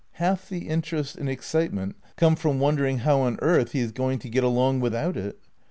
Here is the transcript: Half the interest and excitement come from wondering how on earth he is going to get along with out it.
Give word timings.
Half 0.13 0.49
the 0.49 0.67
interest 0.67 1.15
and 1.15 1.29
excitement 1.29 1.95
come 2.15 2.35
from 2.35 2.59
wondering 2.59 2.97
how 3.05 3.19
on 3.19 3.37
earth 3.39 3.73
he 3.73 3.81
is 3.81 3.91
going 3.91 4.17
to 4.17 4.29
get 4.29 4.43
along 4.43 4.79
with 4.79 4.95
out 4.95 5.15
it. 5.15 5.39